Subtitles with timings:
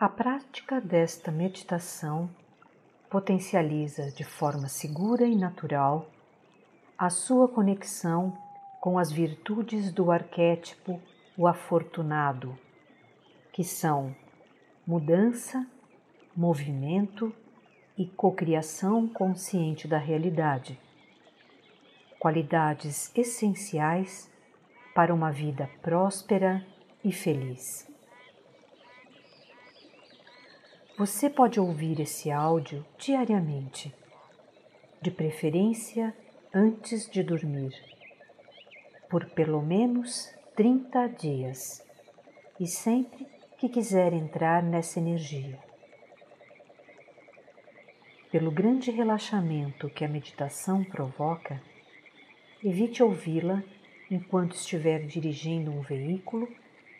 [0.00, 2.30] A prática desta meditação
[3.10, 6.08] potencializa de forma segura e natural
[6.96, 8.32] a sua conexão
[8.80, 11.02] com as virtudes do arquétipo
[11.36, 12.56] o afortunado,
[13.52, 14.14] que são
[14.86, 15.66] mudança,
[16.36, 17.34] movimento
[17.96, 20.78] e cocriação consciente da realidade,
[22.20, 24.30] qualidades essenciais
[24.94, 26.64] para uma vida próspera
[27.04, 27.97] e feliz.
[30.98, 33.94] Você pode ouvir esse áudio diariamente,
[35.00, 36.12] de preferência
[36.52, 37.72] antes de dormir,
[39.08, 41.86] por pelo menos 30 dias
[42.58, 45.56] e sempre que quiser entrar nessa energia.
[48.32, 51.62] Pelo grande relaxamento que a meditação provoca,
[52.60, 53.62] evite ouvi-la
[54.10, 56.48] enquanto estiver dirigindo um veículo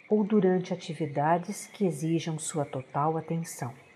[0.08, 3.87] ou durante atividades que exijam sua total atenção.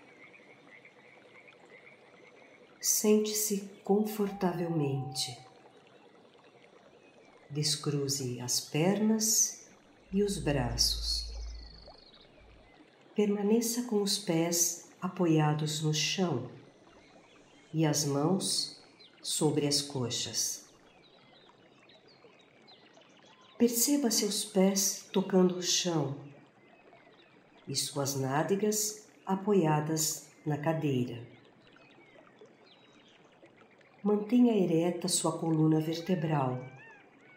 [2.85, 5.39] Sente-se confortavelmente.
[7.49, 9.69] Descruze as pernas
[10.11, 11.31] e os braços.
[13.15, 16.51] Permaneça com os pés apoiados no chão
[17.73, 18.83] e as mãos
[19.21, 20.65] sobre as coxas.
[23.57, 26.17] Perceba seus pés tocando o chão
[27.65, 31.32] e suas nádegas apoiadas na cadeira.
[34.03, 36.61] Mantenha ereta sua coluna vertebral,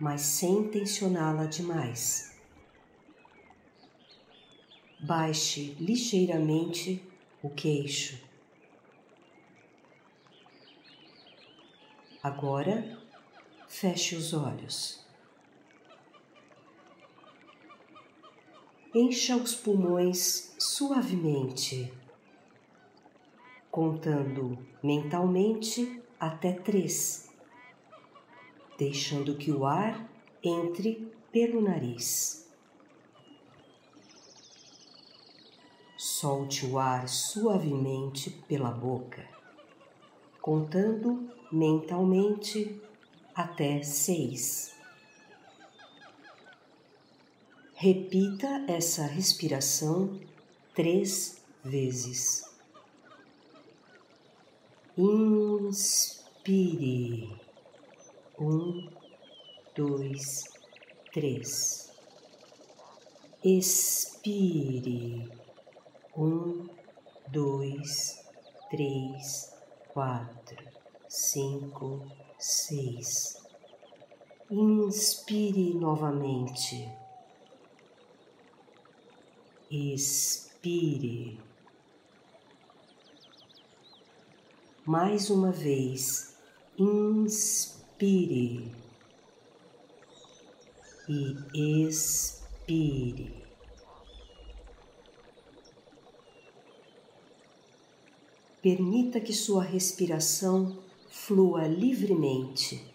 [0.01, 2.37] mas sem tensioná-la demais.
[4.99, 7.01] Baixe ligeiramente
[7.41, 8.21] o queixo.
[12.21, 12.99] Agora,
[13.69, 15.07] feche os olhos.
[18.93, 21.95] Encha os pulmões suavemente,
[23.71, 27.31] contando mentalmente até três,
[28.79, 30.09] deixando que o ar
[30.43, 32.49] entre pelo nariz.
[35.97, 39.29] Solte o ar suavemente pela boca,
[40.41, 42.81] contando mentalmente
[43.35, 44.75] até seis.
[47.75, 50.19] Repita essa respiração
[50.75, 52.56] três vezes.
[54.99, 56.09] Inspire.
[58.41, 58.89] Um,
[59.75, 60.45] dois,
[61.13, 61.93] três.
[63.45, 65.29] Expire.
[66.17, 66.67] Um,
[67.31, 68.25] dois,
[68.71, 69.55] três,
[69.93, 70.65] quatro,
[71.11, 72.07] cinco,
[72.39, 73.37] seis.
[74.51, 76.91] Inspire novamente.
[79.71, 81.39] Expire.
[84.87, 86.37] Mais uma vez,
[86.79, 88.73] inspire
[91.09, 93.45] e expire.
[98.63, 100.79] Permita que sua respiração
[101.11, 102.95] flua livremente,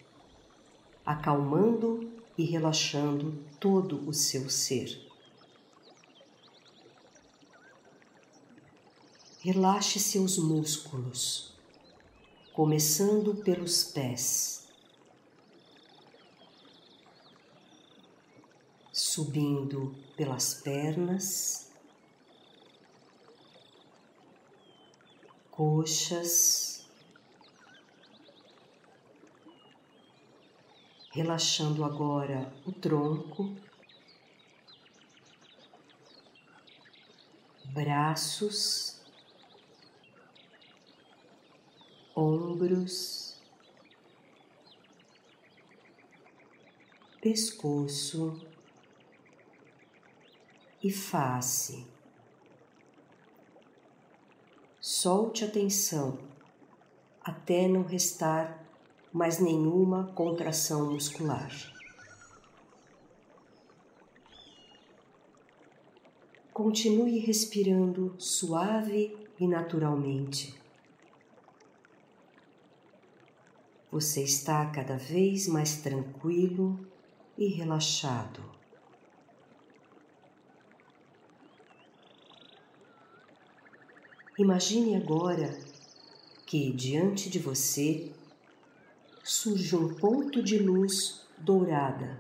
[1.06, 5.10] acalmando e relaxando todo o seu ser.
[9.42, 11.51] Relaxe seus músculos
[12.54, 14.68] começando pelos pés,
[18.92, 21.72] subindo pelas pernas,
[25.50, 26.86] coxas,
[31.14, 33.56] relaxando agora o tronco,
[37.66, 39.01] braços.
[42.16, 43.40] Ombros,
[47.22, 48.46] pescoço
[50.84, 51.86] e face.
[54.80, 56.18] Solte a tensão
[57.24, 58.66] até não restar
[59.14, 61.52] mais nenhuma contração muscular.
[66.52, 70.60] Continue respirando suave e naturalmente.
[73.92, 76.80] Você está cada vez mais tranquilo
[77.38, 78.42] e relaxado.
[84.38, 85.60] Imagine agora
[86.46, 88.14] que diante de você
[89.22, 92.18] surge um ponto de luz dourada,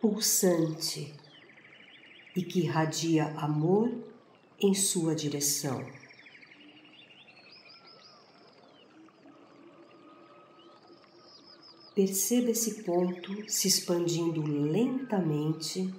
[0.00, 1.14] pulsante
[2.34, 3.88] e que irradia amor
[4.58, 6.01] em sua direção.
[11.94, 15.92] Perceba esse ponto se expandindo lentamente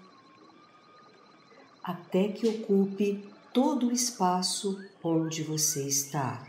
[1.84, 3.24] até que ocupe
[3.54, 6.48] todo o espaço onde você está.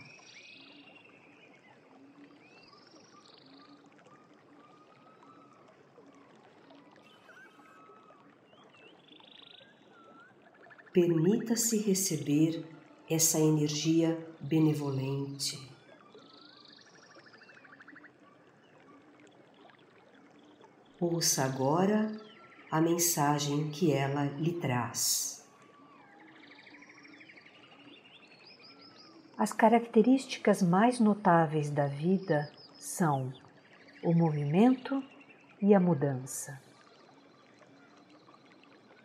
[10.90, 12.64] Permita-se receber
[13.10, 15.73] essa energia benevolente.
[21.00, 22.12] Ouça agora
[22.70, 25.44] a mensagem que ela lhe traz.
[29.36, 32.48] As características mais notáveis da vida
[32.78, 33.32] são
[34.04, 35.02] o movimento
[35.60, 36.60] e a mudança.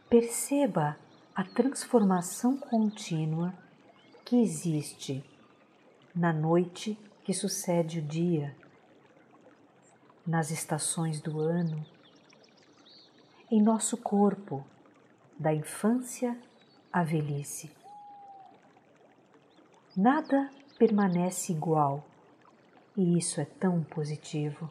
[0.08, 0.96] Perceba
[1.34, 3.52] a transformação contínua
[4.24, 5.24] que existe
[6.14, 8.56] na noite que sucede o dia,
[10.30, 11.84] nas estações do ano,
[13.50, 14.64] em nosso corpo,
[15.40, 16.40] da infância
[16.94, 17.72] à velhice.
[19.98, 22.06] Nada permanece igual
[22.96, 24.70] e isso é tão positivo.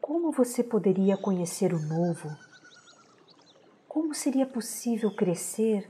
[0.00, 2.36] Como você poderia conhecer o novo?
[3.86, 5.88] Como seria possível crescer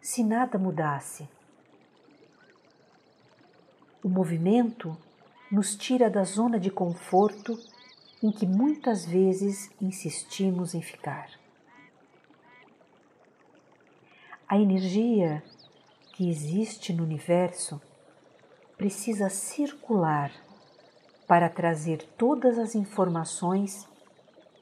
[0.00, 1.28] se nada mudasse?
[4.00, 4.96] O movimento
[5.50, 7.58] nos tira da zona de conforto
[8.22, 11.30] em que muitas vezes insistimos em ficar.
[14.48, 15.42] A energia
[16.14, 17.80] que existe no universo
[18.76, 20.32] precisa circular
[21.26, 23.86] para trazer todas as informações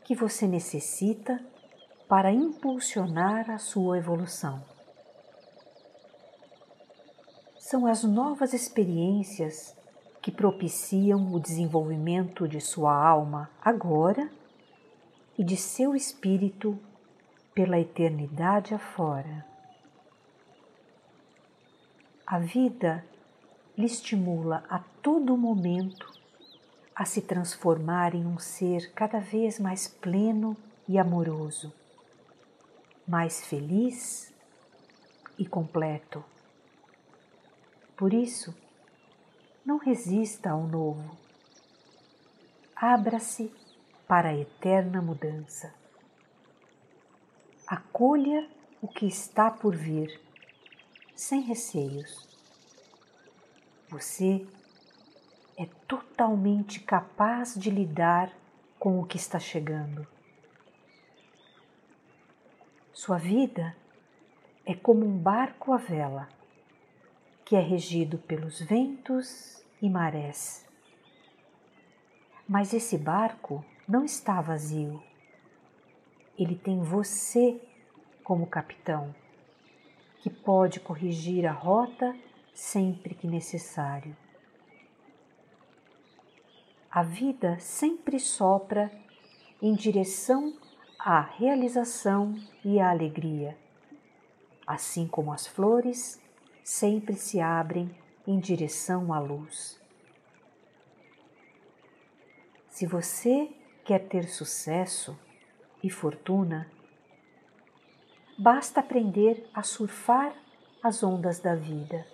[0.05, 1.41] que você necessita
[2.09, 4.62] para impulsionar a sua evolução.
[7.59, 9.77] São as novas experiências
[10.26, 14.28] que propiciam o desenvolvimento de sua alma agora
[15.38, 16.76] e de seu espírito
[17.55, 19.46] pela eternidade afora.
[22.26, 23.06] A vida
[23.78, 26.12] lhe estimula a todo momento
[26.93, 30.56] a se transformar em um ser cada vez mais pleno
[30.88, 31.72] e amoroso
[33.06, 34.34] mais feliz
[35.38, 36.25] e completo.
[37.96, 38.52] Por isso,
[39.67, 41.19] não resista ao novo.
[42.75, 43.53] Abra-se
[44.07, 45.75] para a eterna mudança.
[47.67, 48.49] Acolha
[48.81, 50.21] o que está por vir,
[51.17, 52.29] sem receios.
[53.89, 54.47] Você
[55.57, 58.33] é totalmente capaz de lidar
[58.79, 60.07] com o que está chegando.
[62.93, 63.77] Sua vida
[64.65, 66.29] é como um barco à vela,
[67.46, 70.66] que é regido pelos ventos e marés.
[72.48, 75.00] Mas esse barco não está vazio.
[76.37, 77.60] Ele tem você
[78.25, 79.14] como capitão,
[80.19, 82.16] que pode corrigir a rota
[82.52, 84.16] sempre que necessário.
[86.90, 88.90] A vida sempre sopra
[89.62, 90.52] em direção
[90.98, 92.34] a realização
[92.64, 93.56] e a alegria,
[94.67, 96.20] assim como as flores
[96.67, 97.96] sempre se abrem
[98.27, 99.81] em direção à luz.
[102.69, 103.49] Se você
[103.85, 105.17] quer ter sucesso
[105.81, 106.69] e fortuna,
[108.37, 110.35] basta aprender a surfar
[110.82, 112.05] as ondas da vida.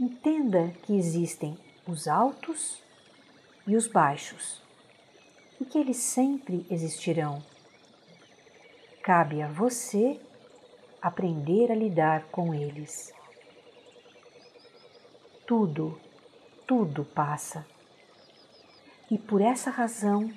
[0.00, 2.82] Entenda que existem os altos
[3.66, 4.62] e os baixos
[5.60, 7.44] e que eles sempre existirão.
[9.02, 10.18] Cabe a você
[11.04, 13.12] aprender a lidar com eles.
[15.46, 16.00] Tudo,
[16.66, 17.66] tudo passa.
[19.10, 20.32] E por essa razão,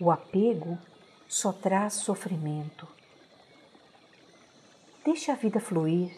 [0.00, 0.76] o apego
[1.28, 2.88] só traz sofrimento.
[5.04, 6.12] Deixe a vida fluir,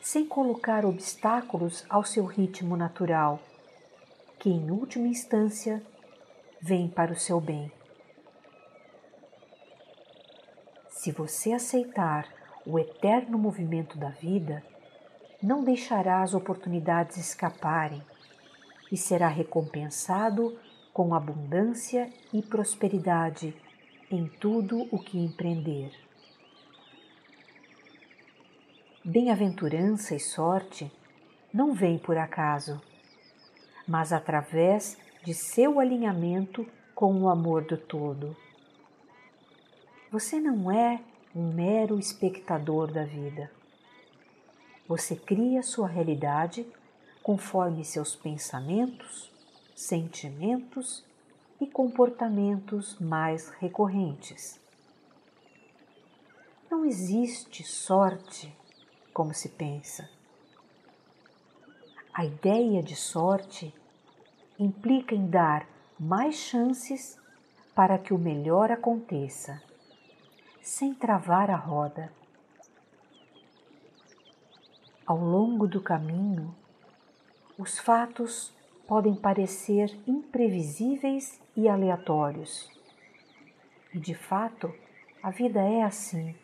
[0.00, 3.42] sem colocar obstáculos ao seu ritmo natural,
[4.38, 5.82] que em última instância
[6.62, 7.70] vem para o seu bem.
[10.88, 12.37] Se você aceitar
[12.68, 14.62] o eterno movimento da vida,
[15.42, 18.02] não deixará as oportunidades escaparem
[18.92, 20.58] e será recompensado
[20.92, 23.56] com abundância e prosperidade
[24.10, 25.90] em tudo o que empreender.
[29.02, 30.92] Bem-aventurança e sorte
[31.50, 32.82] não vêm por acaso,
[33.86, 38.36] mas através de seu alinhamento com o amor do todo.
[40.10, 41.00] Você não é
[41.34, 43.50] um mero espectador da vida.
[44.86, 46.66] Você cria sua realidade
[47.22, 49.30] conforme seus pensamentos,
[49.76, 51.04] sentimentos
[51.60, 54.58] e comportamentos mais recorrentes.
[56.70, 58.54] Não existe sorte
[59.12, 60.08] como se pensa.
[62.14, 63.74] A ideia de sorte
[64.58, 65.68] implica em dar
[65.98, 67.18] mais chances
[67.74, 69.62] para que o melhor aconteça,
[70.60, 72.12] sem travar a roda.
[75.06, 76.54] Ao longo do caminho,
[77.56, 78.52] os fatos
[78.86, 82.70] podem parecer imprevisíveis e aleatórios.
[83.92, 84.72] E de fato,
[85.22, 86.34] a vida é assim.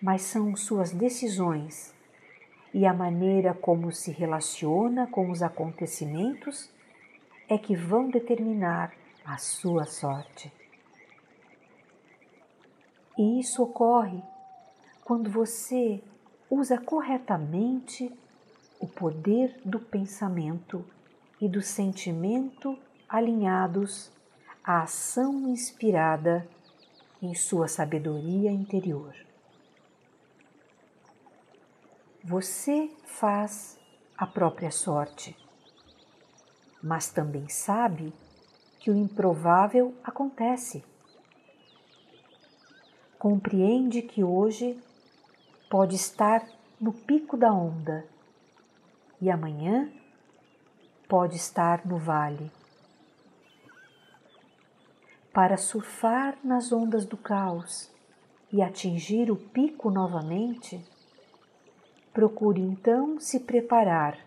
[0.00, 1.94] Mas são suas decisões
[2.74, 6.70] e a maneira como se relaciona com os acontecimentos
[7.48, 8.92] é que vão determinar
[9.24, 10.52] a sua sorte.
[13.16, 14.22] E isso ocorre
[15.04, 16.02] quando você
[16.50, 18.12] usa corretamente
[18.80, 20.84] o poder do pensamento
[21.40, 22.78] e do sentimento
[23.08, 24.10] alinhados
[24.62, 26.48] à ação inspirada
[27.22, 29.14] em sua sabedoria interior.
[32.22, 33.78] Você faz
[34.16, 35.36] a própria sorte,
[36.82, 38.12] mas também sabe
[38.78, 40.84] que o improvável acontece.
[43.24, 44.78] Compreende que hoje
[45.70, 46.46] pode estar
[46.78, 48.06] no pico da onda
[49.18, 49.90] e amanhã
[51.08, 52.52] pode estar no vale.
[55.32, 57.90] Para surfar nas ondas do caos
[58.52, 60.84] e atingir o pico novamente,
[62.12, 64.18] procure então se preparar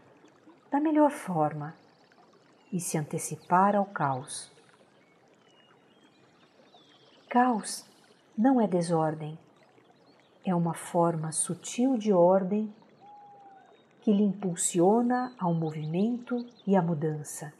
[0.71, 1.75] da melhor forma
[2.73, 4.51] e se antecipar ao caos.
[7.29, 7.85] Caos
[8.37, 9.37] não é desordem,
[10.45, 12.71] é uma forma sutil de ordem
[14.01, 17.51] que lhe impulsiona ao movimento e à mudança.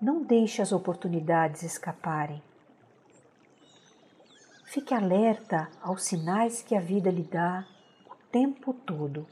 [0.00, 2.42] Não deixe as oportunidades escaparem.
[4.64, 7.66] Fique alerta aos sinais que a vida lhe dá
[8.10, 9.26] o tempo todo.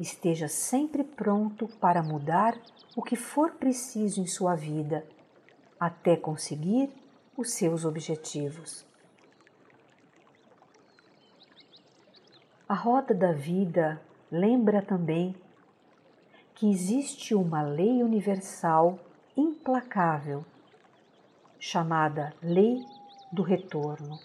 [0.00, 2.58] Esteja sempre pronto para mudar
[2.96, 5.06] o que for preciso em sua vida
[5.80, 6.92] até conseguir
[7.34, 8.84] os seus objetivos.
[12.68, 15.34] A roda da vida lembra também
[16.54, 18.98] que existe uma lei universal
[19.34, 20.44] implacável
[21.58, 22.84] chamada Lei
[23.32, 24.18] do Retorno.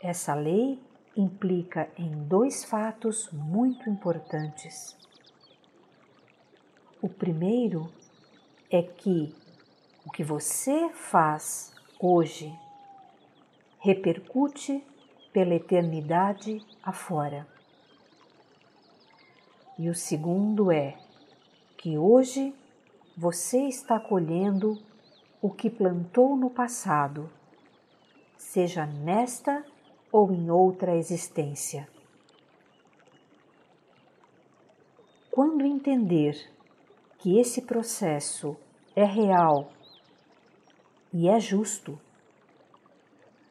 [0.00, 0.82] Essa lei
[1.16, 4.96] implica em dois fatos muito importantes.
[7.00, 7.92] O primeiro
[8.70, 9.34] é que
[10.06, 12.56] o que você faz hoje
[13.80, 14.84] repercute
[15.32, 17.46] pela eternidade afora.
[19.78, 20.96] E o segundo é
[21.76, 22.54] que hoje
[23.16, 24.80] você está colhendo
[25.40, 27.30] o que plantou no passado,
[28.36, 29.64] seja nesta
[30.12, 31.88] ou em outra existência.
[35.30, 36.36] Quando entender
[37.20, 38.56] que esse processo
[38.96, 39.70] é real
[41.12, 42.00] e é justo,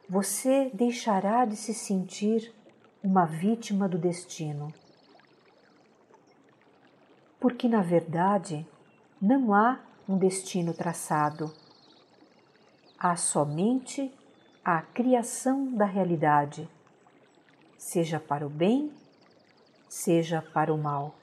[0.10, 2.52] você deixará de se sentir
[3.04, 4.74] uma vítima do destino.
[7.40, 8.68] Porque, na verdade,
[9.22, 11.54] não há um destino traçado.
[12.98, 14.12] Há somente
[14.66, 16.68] a criação da realidade,
[17.78, 18.92] seja para o bem,
[19.88, 21.19] seja para o mal.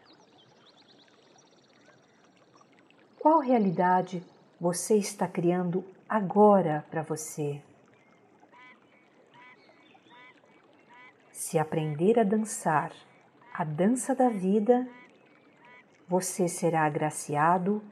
[3.26, 4.22] Qual realidade
[4.60, 7.60] você está criando agora para você?
[11.32, 12.92] Se aprender a dançar
[13.52, 14.88] a dança da vida,
[16.06, 17.82] você será agraciado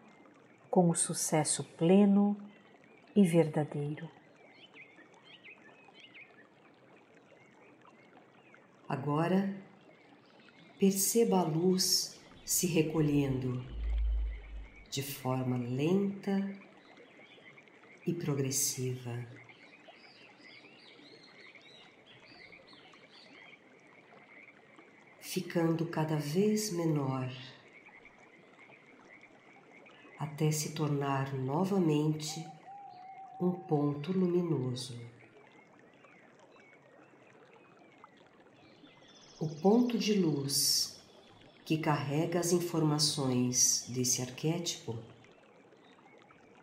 [0.70, 2.36] com o sucesso pleno
[3.16, 4.08] e verdadeiro.
[8.88, 9.52] Agora,
[10.78, 13.73] perceba a luz se recolhendo
[14.94, 16.56] de forma lenta
[18.06, 19.26] e progressiva.
[25.20, 27.28] ficando cada vez menor,
[30.16, 32.46] até se tornar novamente
[33.40, 34.96] um ponto luminoso.
[39.40, 40.93] O ponto de luz
[41.64, 44.98] que carrega as informações desse arquétipo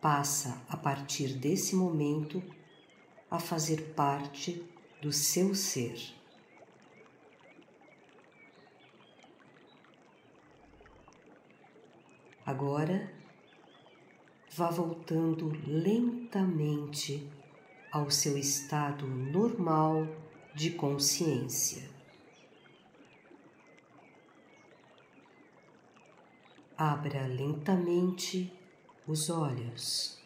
[0.00, 2.42] passa a partir desse momento
[3.30, 4.62] a fazer parte
[5.00, 6.14] do seu ser.
[12.44, 13.12] Agora,
[14.50, 17.30] vá voltando lentamente
[17.90, 20.06] ao seu estado normal
[20.54, 21.91] de consciência.
[26.84, 28.52] Abra lentamente
[29.06, 30.20] os olhos.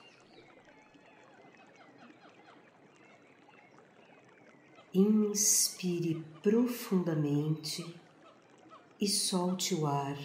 [4.94, 7.84] Inspire profundamente
[8.98, 10.16] e solte o ar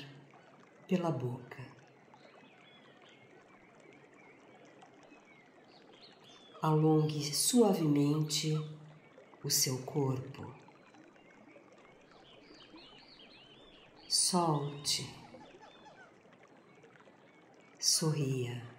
[0.88, 1.68] pela boca.
[6.62, 8.54] Alongue suavemente
[9.44, 10.56] o seu corpo.
[14.08, 15.21] Solte.
[17.82, 18.71] Sorria.